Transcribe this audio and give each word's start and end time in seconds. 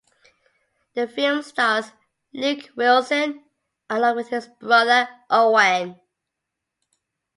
The 0.95 1.07
film 1.07 1.43
stars 1.43 1.91
Luke 2.33 2.71
Wilson, 2.75 3.43
along 3.87 4.15
with 4.15 4.29
his 4.29 4.47
brother 4.59 5.07
Owen. 5.29 5.99